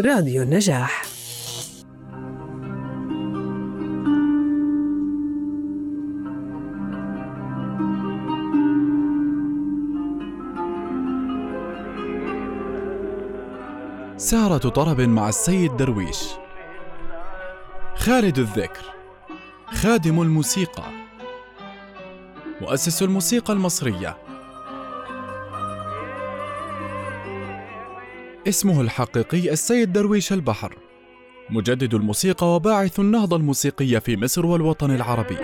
راديو 0.00 0.42
النجاح. 0.42 1.02
سهرة 14.16 14.68
طرب 14.68 15.00
مع 15.00 15.28
السيد 15.28 15.76
درويش. 15.76 16.28
خالد 17.96 18.38
الذكر. 18.38 18.84
خادم 19.66 20.22
الموسيقى. 20.22 20.84
مؤسس 22.60 23.02
الموسيقى 23.02 23.52
المصرية. 23.52 24.25
اسمه 28.48 28.80
الحقيقي 28.80 29.52
السيد 29.52 29.92
درويش 29.92 30.32
البحر. 30.32 30.78
مجدد 31.50 31.94
الموسيقى 31.94 32.54
وباعث 32.54 33.00
النهضة 33.00 33.36
الموسيقية 33.36 33.98
في 33.98 34.16
مصر 34.16 34.46
والوطن 34.46 34.90
العربي. 34.90 35.36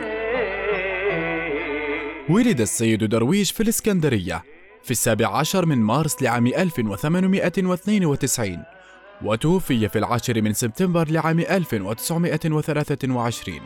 ولد 2.29 2.61
السيد 2.61 3.05
درويش 3.05 3.53
في 3.53 3.63
الإسكندرية 3.63 4.45
في 4.83 4.91
السابع 4.91 5.37
عشر 5.37 5.67
من 5.67 5.79
مارس 5.79 6.23
لعام 6.23 6.47
1892 6.47 8.63
وتوفي 9.23 9.89
في 9.89 9.99
العاشر 9.99 10.43
من 10.43 10.53
سبتمبر 10.53 11.11
لعام 11.11 11.41
1923 11.41 13.61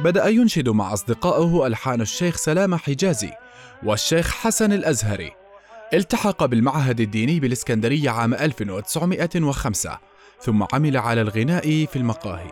بدأ 0.00 0.28
ينشد 0.28 0.68
مع 0.68 0.92
أصدقائه 0.92 1.66
ألحان 1.66 2.00
الشيخ 2.00 2.36
سلامة 2.36 2.76
حجازي 2.76 3.30
والشيخ 3.82 4.34
حسن 4.34 4.72
الأزهري 4.72 5.39
التحق 5.94 6.44
بالمعهد 6.44 7.00
الديني 7.00 7.40
بالإسكندرية 7.40 8.10
عام 8.10 8.34
1905 8.34 9.98
ثم 10.40 10.64
عمل 10.72 10.96
على 10.96 11.20
الغناء 11.20 11.86
في 11.86 11.96
المقاهي. 11.96 12.50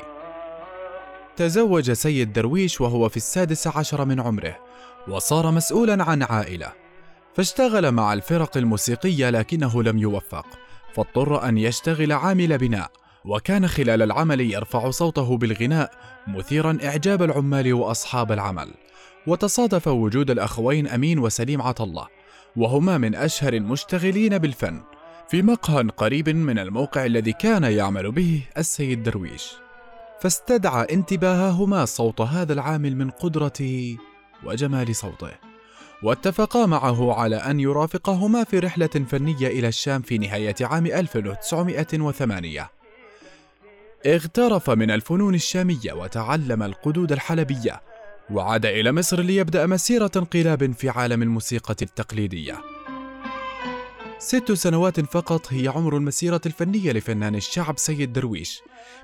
تزوج 1.37 1.93
سيد 1.93 2.33
درويش 2.33 2.81
وهو 2.81 3.09
في 3.09 3.17
السادس 3.17 3.67
عشر 3.67 4.05
من 4.05 4.21
عمره 4.21 4.59
وصار 5.09 5.51
مسؤولا 5.51 6.05
عن 6.05 6.23
عائلة. 6.23 6.73
فاشتغل 7.35 7.93
مع 7.93 8.13
الفرق 8.13 8.57
الموسيقية 8.57 9.31
لكنه 9.31 9.83
لم 9.83 9.99
يوفق 9.99 10.47
فاضطر 10.95 11.49
أن 11.49 11.59
يشتغل 11.59 12.13
عامل 12.13 12.59
بناء 12.59 12.91
وكان 13.25 13.69
خلال 13.69 14.03
العمل 14.03 14.41
يرفع 14.41 14.91
صوته 14.91 15.37
بالغناء 15.37 15.91
مثيرا 16.27 16.79
إعجاب 16.85 17.23
العمال 17.23 17.75
وأصحاب 17.75 18.33
العمل. 18.33 18.75
وتصادف 19.27 19.89
وجود 19.89 20.31
الأخوين 20.31 20.89
أمين 20.89 21.19
وسليم 21.19 21.63
عطلة 21.63 22.18
وهما 22.59 22.99
من 22.99 23.15
أشهر 23.15 23.53
المشتغلين 23.53 24.39
بالفن 24.39 24.83
في 25.29 25.43
مقهى 25.43 25.83
قريب 25.83 26.29
من 26.29 26.59
الموقع 26.59 27.05
الذي 27.05 27.33
كان 27.33 27.65
يعمل 27.65 28.13
به 28.13 28.43
السيد 28.59 29.03
درويش. 29.03 29.53
فاستدعى 30.21 30.87
انتباههما 30.93 31.85
صوت 31.85 32.21
هذا 32.21 32.53
العامل 32.53 32.97
من 32.97 33.11
قدرة 33.11 33.97
وجمال 34.45 34.97
صوته 34.97 35.31
واتفقا 36.03 36.67
معه 36.67 37.15
على 37.15 37.37
أن 37.37 37.61
يرافقهما 37.61 38.45
في 38.45 38.59
رحلة 38.59 38.87
فنية 38.87 39.47
إلى 39.47 39.69
الشام 39.69 40.03
في 40.03 40.19
نهاية 40.19 40.55
عام 40.61 40.87
1908 40.87 42.71
اغترف 44.07 44.71
من 44.71 44.91
الفنون 44.91 45.35
الشامية 45.35 45.93
وتعلم 45.93 46.63
القدود 46.63 47.13
الحلبية 47.13 47.81
وعاد 48.31 48.67
إلى 48.67 48.93
مصر 48.93 49.21
ليبدأ 49.21 49.67
مسيرة 49.67 50.11
انقلاب 50.17 50.73
في 50.73 50.89
عالم 50.89 51.23
الموسيقى 51.23 51.77
التقليدية. 51.83 52.63
ست 54.19 54.53
سنوات 54.53 55.01
فقط 55.01 55.53
هي 55.53 55.69
عمر 55.69 55.97
المسيرة 55.97 56.41
الفنية 56.47 56.93
لفنان 56.93 57.35
الشعب 57.35 57.79
سيد 57.79 58.13
درويش. 58.13 58.61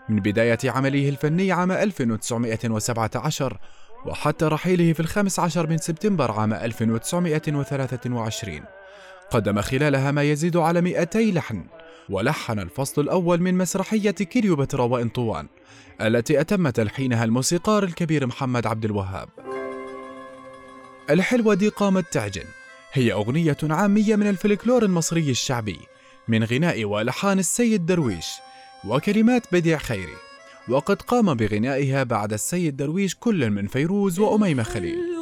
من 0.09 0.17
بداية 0.17 0.59
عمله 0.65 1.09
الفني 1.09 1.53
عام 1.53 1.73
1917 1.73 3.59
وحتى 4.07 4.45
رحيله 4.45 4.93
في 4.93 5.01
الخامس 5.01 5.39
عشر 5.39 5.67
من 5.67 5.79
سبتمبر 5.79 6.33
عام 6.33 6.53
1923 6.53 8.61
قدم 9.31 9.61
خلالها 9.61 10.11
ما 10.11 10.23
يزيد 10.23 10.57
على 10.57 10.81
200 10.81 11.21
لحن. 11.21 11.65
ولحن 12.11 12.59
الفصل 12.59 13.03
الأول 13.03 13.41
من 13.41 13.55
مسرحية 13.59 14.11
كليوباترا 14.11 14.83
وإنطوان 14.85 15.47
التي 16.01 16.41
أتم 16.41 16.71
تلحينها 16.71 17.25
الموسيقار 17.25 17.85
الكبير 17.85 18.27
محمد 18.27 18.67
عبد 18.67 18.85
الوهاب. 18.85 19.29
الحلوة 21.11 21.55
دي 21.55 21.69
قامت 21.69 22.13
تعجن. 22.13 22.45
هي 22.93 23.13
أغنية 23.13 23.57
عامية 23.63 24.17
من 24.17 24.29
الفلكلور 24.29 24.83
المصري 24.83 25.31
الشعبي 25.31 25.79
من 26.29 26.45
غناء 26.45 26.85
ولحان 26.85 27.39
السيد 27.39 27.87
درويش 27.87 28.27
وكلمات 28.85 29.43
بديع 29.53 29.79
خيري. 29.79 30.17
وقد 30.69 31.03
قام 31.03 31.35
بغنائها 31.35 32.03
بعد 32.03 32.33
السيد 32.33 32.77
درويش 32.77 33.15
كل 33.15 33.51
من 33.51 33.67
فيروز 33.67 34.19
وأميمة 34.19 34.63
خليل. 34.63 35.14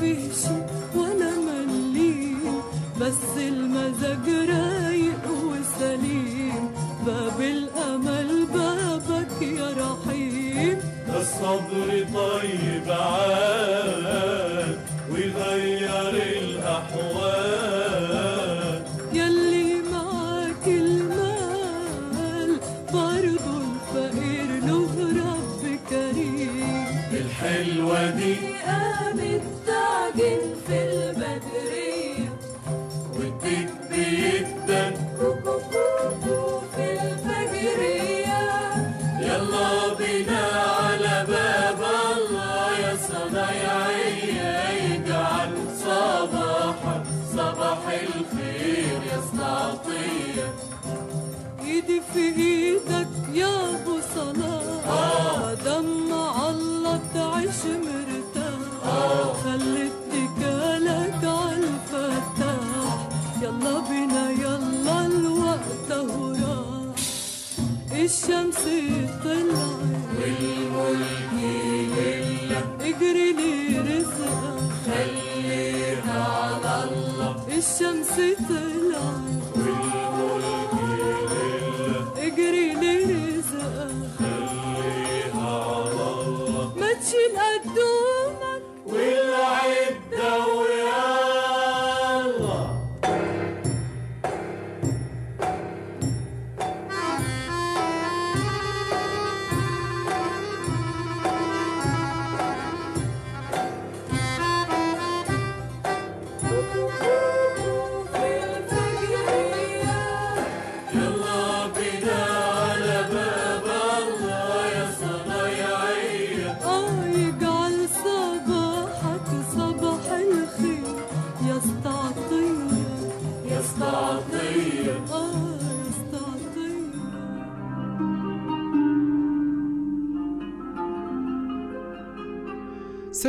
فيش 0.00 0.42
ولا 0.94 1.30
مليم 1.46 2.62
بس 3.00 3.22
المزاج 3.38 4.26
رايق 4.28 5.24
وسليم. 5.44 6.64
باب 7.06 7.40
الامل 7.40 8.46
بابك 8.54 9.42
يا 9.42 9.68
رحيم. 9.82 10.78
ده 11.08 11.20
الصبر 11.20 11.88
طيب 12.14 12.86
عاد. 12.90 13.91
بينا 40.02 40.42
على 40.80 41.26
باب 41.28 41.80
الله 42.16 42.78
يا 42.78 42.96
صنايعية 43.08 44.68
يجعل 44.84 45.50
صباحك 45.84 47.02
صباح 47.32 47.78
الخير 47.88 49.00
يا 49.10 49.18
استعطية 49.18 50.48
ايدي 51.64 52.00
في 52.14 52.24
إيدك 52.42 53.08
يا 53.34 53.54
ابو 53.70 53.98
صلاح 54.14 54.84
مادام 55.40 56.08
مع 56.10 56.50
الله 56.50 57.00
تعيش 57.14 57.62
مرتاح. 57.64 59.32
خلي 59.44 59.86
اتكالك 59.86 61.24
عالفتاح 61.24 63.08
يلا 63.42 63.78
بينا 63.88 64.30
يلا 64.30 65.06
الوقت 65.06 65.90
اهو 65.90 66.32
راح. 66.32 66.96
الشمس 67.92 68.64
الشمس 77.62 78.16
طلعت 78.48 79.41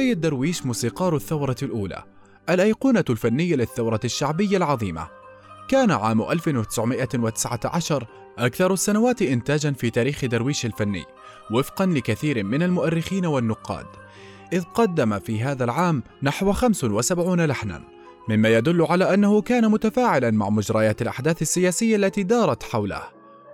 سيد 0.03 0.21
درويش 0.21 0.65
موسيقار 0.65 1.15
الثورة 1.15 1.55
الأولى 1.63 2.03
الأيقونة 2.50 3.03
الفنية 3.09 3.55
للثورة 3.55 4.00
الشعبية 4.05 4.57
العظيمة. 4.57 5.07
كان 5.67 5.91
عام 5.91 6.21
1919 6.21 8.07
أكثر 8.38 8.73
السنوات 8.73 9.21
إنتاجا 9.21 9.71
في 9.71 9.89
تاريخ 9.89 10.25
درويش 10.25 10.65
الفني 10.65 11.05
وفقا 11.51 11.85
لكثير 11.85 12.44
من 12.44 12.63
المؤرخين 12.63 13.25
والنقاد. 13.25 13.85
إذ 14.53 14.63
قدم 14.63 15.19
في 15.19 15.44
هذا 15.44 15.63
العام 15.63 16.03
نحو 16.23 16.53
75 16.53 17.45
لحنا 17.45 17.81
مما 18.29 18.49
يدل 18.49 18.81
على 18.81 19.13
أنه 19.13 19.41
كان 19.41 19.71
متفاعلا 19.71 20.31
مع 20.31 20.49
مجريات 20.49 21.01
الأحداث 21.01 21.41
السياسية 21.41 21.95
التي 21.95 22.23
دارت 22.23 22.63
حوله 22.63 23.03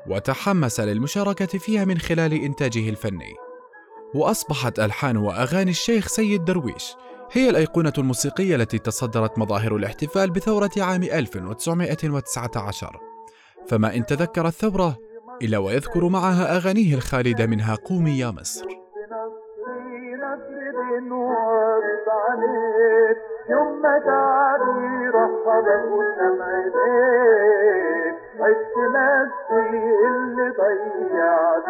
وتحمس 0.07 0.79
للمشاركة 0.79 1.59
فيها 1.59 1.85
من 1.85 1.97
خلال 1.97 2.33
إنتاجه 2.33 2.89
الفني. 2.89 3.48
وأصبحت 4.15 4.79
ألحان 4.79 5.17
وأغاني 5.17 5.71
الشيخ 5.71 6.07
سيد 6.07 6.45
درويش 6.45 6.95
هي 7.31 7.49
الأيقونة 7.49 7.93
الموسيقية 7.97 8.55
التي 8.55 8.79
تصدرت 8.79 9.39
مظاهر 9.39 9.75
الاحتفال 9.75 10.31
بثورة 10.31 10.71
عام 10.77 11.03
1919 11.03 12.99
فما 13.67 13.95
إن 13.95 14.05
تذكر 14.05 14.47
الثورة 14.47 14.97
إلا 15.41 15.57
ويذكر 15.57 16.07
معها 16.07 16.57
أغانيه 16.57 16.95
الخالدة 16.95 17.45
منها 17.45 17.75
قومي 17.75 18.19
يا 18.19 18.31
مصر. 18.31 18.65
يوم 23.49 23.81
ما 23.81 23.99
عشت 28.39 28.75
نفسي 28.77 29.77
اللي 30.07 30.49
ضيعت 30.49 31.69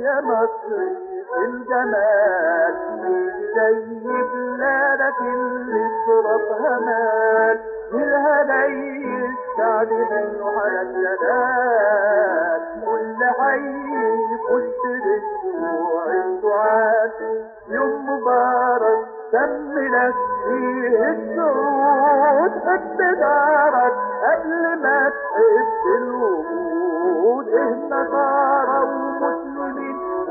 يا 0.00 0.20
مصري 0.20 0.96
في 1.32 1.44
الجمال 1.44 2.74
زي 3.56 4.00
بلادك 4.32 5.20
اللي 5.20 5.88
صرفها 6.06 6.78
مال 6.78 7.58
الهدي 7.94 9.24
السعد 9.26 9.92
منه 9.92 10.60
على 10.60 10.80
الجلال 10.82 12.60
كل 12.84 13.24
حي 13.24 13.74
كنت 14.48 14.82
باسبوع 15.04 16.04
السعاد 16.06 17.44
يوم 17.68 18.10
مبارك 18.10 19.06
سمي 19.32 20.12
فيه 20.44 21.08
السعود 21.10 22.50
حب 22.66 22.96
دارك 22.98 23.94
قبل 24.22 24.82
ما 24.82 25.08
تحب 25.08 25.84
الوجود 25.98 27.48
نصارى 27.90 28.78
ومسلمين 28.84 29.45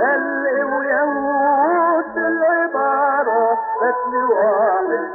قل 0.05 0.63
ويهود 0.63 2.17
العبارة 2.17 3.57
قتل 3.81 4.15
واحد 4.15 5.09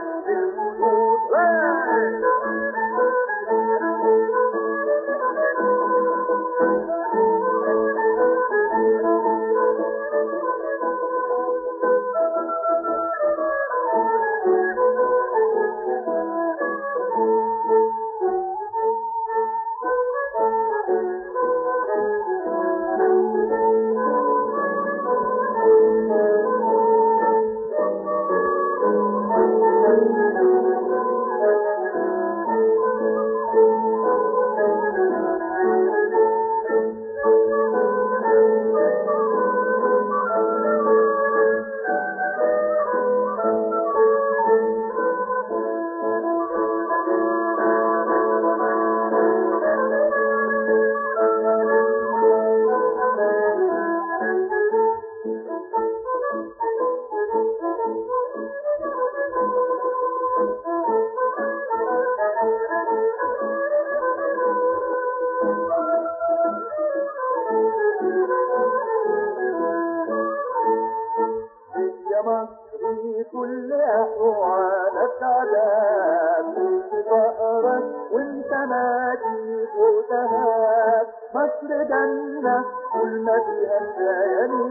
جنة 81.90 82.64
كل 82.92 83.20
ما 83.26 83.36
فيها 83.46 83.78
الليالي 83.82 84.64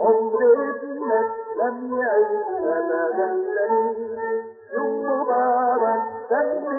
عمر 0.00 0.42
ابنك 0.70 1.28
لم 1.60 1.98
يعيش 2.00 2.48
أبدا 2.78 3.28
سليم 3.54 4.46
يوم 4.74 5.20
مبارك 5.20 6.02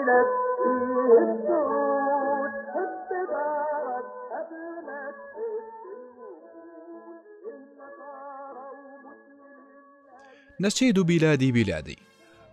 لك 0.08 0.28
فيه 0.62 1.18
السعود 1.18 2.52
حب 2.74 3.08
دارك 3.30 4.06
قبل 4.32 4.86
ما 4.86 5.10
تحب 5.10 5.66
الوجود 5.86 7.24
النصارى 7.46 8.66
ومسلمين 8.94 10.60
نشيد 10.60 11.00
بلادي 11.00 11.52
بلادي. 11.52 11.98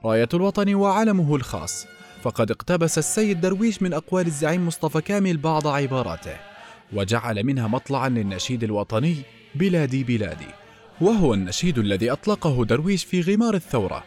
راية 0.06 0.30
الوطن 0.34 0.76
وعلمه 0.76 1.36
الخاص. 1.36 2.01
فقد 2.22 2.52
اقتبس 2.52 2.98
السيد 2.98 3.42
درويش 3.42 3.82
من 3.82 3.94
أقوال 3.94 4.28
الزعيم 4.28 4.68
مصطفى 4.68 5.02
كامل 5.02 5.38
بعض 5.38 5.68
عباراته 5.68 6.36
وجعل 6.94 7.44
منها 7.44 7.68
مطلعا 7.68 8.10
للنشيد 8.10 8.64
الوطني 8.64 9.16
بلادي 9.56 10.04
بلادي 10.04 10.48
وهو 11.02 11.34
النشيد 11.34 11.78
الذي 11.78 12.12
أطلقه 12.12 12.66
درويش 12.66 13.04
في 13.04 13.22
غمار 13.22 13.54
الثورة 13.54 14.04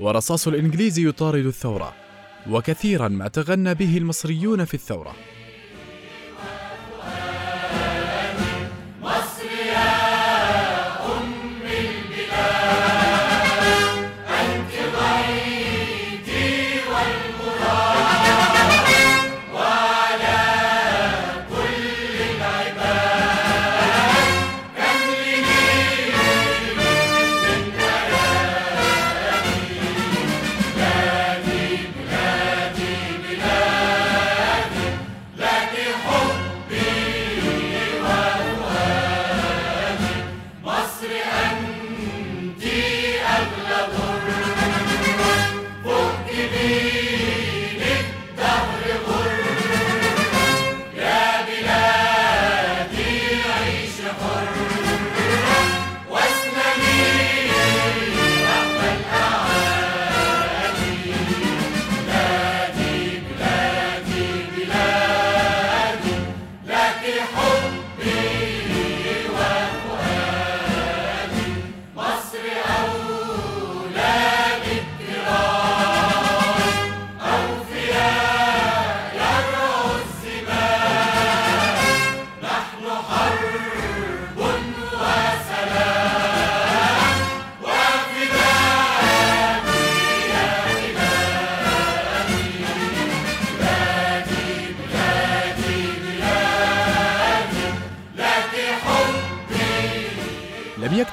ورصاص 0.00 0.48
الإنجليز 0.48 0.98
يطارد 0.98 1.46
الثورة 1.46 1.94
وكثيرا 2.50 3.08
ما 3.08 3.28
تغنى 3.28 3.74
به 3.74 3.98
المصريون 3.98 4.64
في 4.64 4.74
الثورة. 4.74 5.14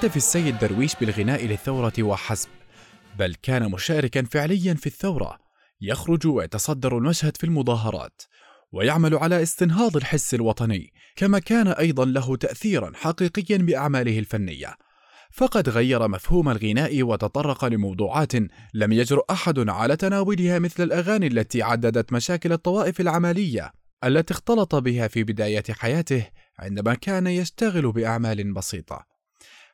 لم 0.01 0.05
يكتف 0.05 0.17
السيد 0.17 0.58
درويش 0.60 0.96
بالغناء 0.96 1.46
للثورة 1.46 1.93
وحسب 2.00 2.50
بل 3.20 3.36
كان 3.43 3.72
مشاركا 3.72 4.24
فعليا 4.24 4.74
في 4.74 4.88
الثورة 4.88 5.38
يخرج 5.81 6.27
ويتصدر 6.27 6.98
المشهد 6.98 7.38
في 7.38 7.43
المظاهرات 7.43 8.22
ويعمل 8.72 9.15
على 9.15 9.43
استنهاض 9.43 9.98
الحس 9.98 10.34
الوطني 10.34 10.93
كما 11.15 11.39
كان 11.39 11.67
أيضا 11.67 12.05
له 12.05 12.36
تاثيرا 12.36 12.91
حقيقيا 12.96 13.58
بأعماله 13.58 14.20
الفنية. 14.20 14.75
فقد 15.31 15.70
غير 15.70 16.08
مفهوم 16.08 16.50
الغناء 16.50 17.03
وتطرق 17.03 17.65
لموضوعات 17.65 18.34
لم 18.74 18.91
يجرؤ 18.91 19.31
أحد 19.31 19.70
على 19.70 19.96
تناولها 19.96 20.60
مثل 20.60 20.84
الأغاني 20.84 21.27
التي 21.27 21.62
عددت 21.62 22.13
مشاكل 22.13 22.51
الطوائف 22.51 23.01
العماليه 23.01 23.72
التي 24.03 24.34
اختلط 24.34 24.75
بها 24.75 25.08
في 25.08 25.24
بداية 25.24 25.63
حياته 25.70 26.27
عندما 26.60 26.93
كان 26.93 27.27
يشتغل 27.27 27.91
بأعمال 27.91 28.53
بسيطة. 28.53 29.10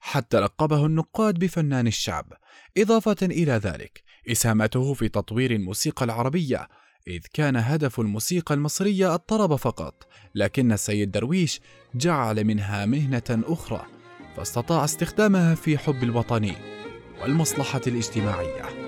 حتى 0.08 0.40
لقبه 0.40 0.86
النقاد 0.86 1.40
بفنان 1.40 1.88
الشعب 1.88 2.34
إضافة 2.78 3.16
إلى 3.22 3.52
ذلك 3.52 4.04
اسهامته 4.32 4.94
في 4.94 5.10
تطوير 5.10 5.52
الموسيقى 5.52 6.06
العربية 6.06 6.68
إذ 7.08 7.22
كان 7.34 7.56
هدف 7.56 8.00
الموسيقى 8.00 8.56
المصرية 8.56 9.16
الطرب 9.16 9.56
فقط، 9.56 10.08
لكن 10.36 10.72
السيد 10.72 11.12
درويش 11.12 11.62
جعل 11.96 12.44
منها 12.44 12.86
مهنة 12.86 13.24
أخرى، 13.30 13.86
فاستطاع 14.38 14.84
استخدامها 14.84 15.56
في 15.56 15.78
حب 15.78 16.04
الوطن 16.04 16.52
والمصلحة 17.22 17.82
الاجتماعية. 17.88 18.87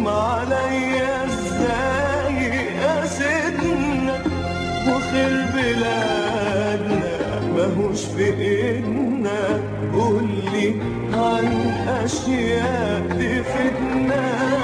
تلوم 0.00 0.08
عليا 0.08 1.24
إزاي 1.24 2.34
يا 2.82 3.06
سيدنا 3.06 4.16
وخير 4.88 5.46
بلادنا 5.54 7.40
ماهوش 7.56 8.04
في 8.04 8.24
إيدنا. 8.24 9.60
قولي 9.94 10.74
عن 11.14 11.46
أشياء 12.04 13.02
تفيدنا. 13.08 14.59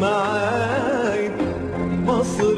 والخصم 0.00 0.04
عايب 0.04 1.32
مصر 2.06 2.56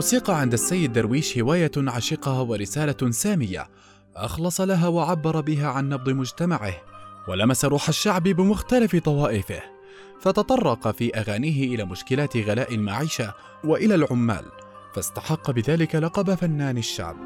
الموسيقى 0.00 0.40
عند 0.40 0.52
السيد 0.52 0.92
درويش 0.92 1.38
هواية 1.38 1.70
عشقها 1.76 2.40
ورسالة 2.40 3.10
سامية. 3.10 3.68
أخلص 4.16 4.60
لها 4.60 4.88
وعبر 4.88 5.40
بها 5.40 5.68
عن 5.68 5.88
نبض 5.88 6.08
مجتمعه 6.08 6.74
ولمس 7.28 7.64
روح 7.64 7.88
الشعب 7.88 8.22
بمختلف 8.22 8.96
طوائفه. 8.96 9.62
فتطرق 10.20 10.90
في 10.90 11.14
أغانيه 11.14 11.74
إلى 11.74 11.84
مشكلات 11.84 12.36
غلاء 12.36 12.74
المعيشة 12.74 13.34
وإلى 13.64 13.94
العمال 13.94 14.44
فاستحق 14.94 15.50
بذلك 15.50 15.94
لقب 15.94 16.34
فنان 16.34 16.78
الشعب. 16.78 17.16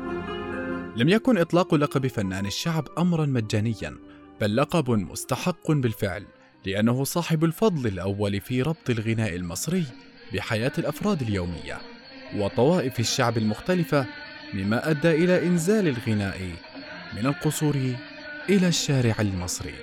لم 0.97 1.09
يكن 1.09 1.39
إطلاق 1.39 1.75
لقب 1.75 2.07
فنان 2.07 2.47
الشعب 2.47 2.89
أمرا 2.99 3.27
مجانيا 3.27 3.97
بل 4.41 4.57
لقب 4.57 4.91
مستحق 4.91 5.73
بالفعل 5.73 6.27
لأنه 6.67 7.05
صاحب 7.05 7.45
الفضل 7.45 7.87
الأول 7.87 8.41
في 8.41 8.63
ربط 8.63 8.91
الغناء 8.91 9.35
المصري 9.35 9.85
بحياة 10.33 10.73
الأفراد 10.79 11.23
اليومية. 11.23 11.94
وطوائف 12.37 13.01
الشعب 13.01 13.39
المختلفة 13.39 14.07
مما 14.55 14.91
أدى 14.91 15.11
إلى 15.11 15.47
إنزال 15.47 15.89
الغناء 15.89 16.51
من 17.17 17.27
القصور 17.27 17.77
إلى 18.49 18.69
الشارع 18.69 19.15
المصري. 19.21 19.75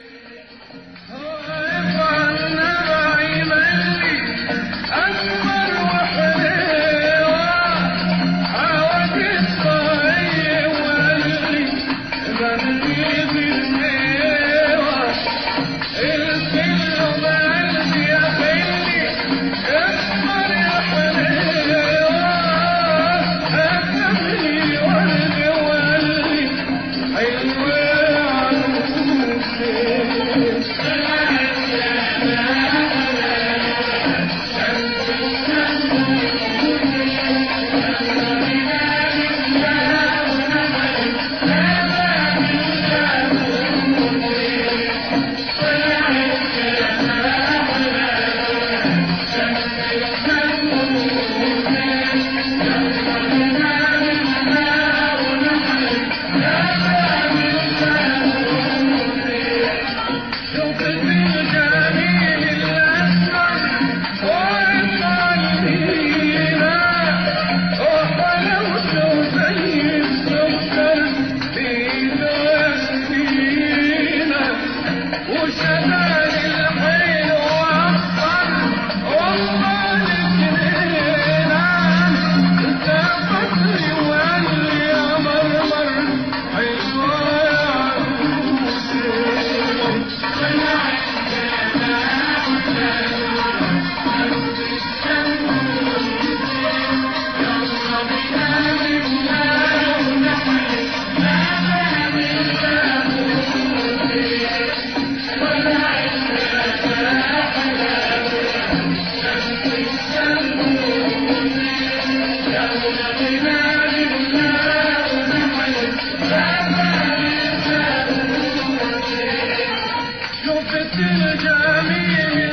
me, 121.59 122.35
me. 122.35 122.50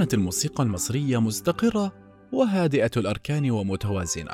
كانت 0.00 0.14
الموسيقى 0.14 0.64
المصرية 0.64 1.20
مستقرة 1.20 1.92
وهادئة 2.32 2.90
الأركان 2.96 3.50
ومتوازنة 3.50 4.32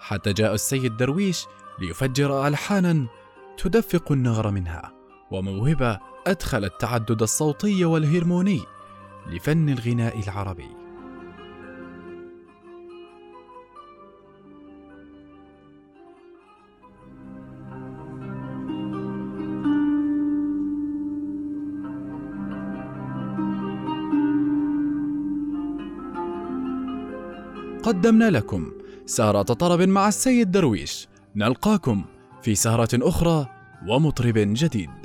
حتى 0.00 0.32
جاء 0.32 0.54
السيد 0.54 0.96
درويش 0.96 1.44
ليفجر 1.80 2.46
ألحانا 2.46 3.06
تدفق 3.58 4.12
النغر 4.12 4.50
منها 4.50 4.92
وموهبة 5.30 6.00
أدخل 6.26 6.64
التعدد 6.64 7.22
الصوتي 7.22 7.84
والهرموني 7.84 8.60
لفن 9.26 9.68
الغناء 9.68 10.20
العربي. 10.20 10.81
قدمنا 27.92 28.30
لكم 28.30 28.72
سهرة 29.06 29.42
طرب 29.42 29.82
مع 29.82 30.08
السيد 30.08 30.50
درويش. 30.50 31.08
نلقاكم 31.36 32.04
في 32.42 32.54
سهرة 32.54 32.88
أخرى 32.94 33.46
ومطرب 33.88 34.34
جديد. 34.36 35.01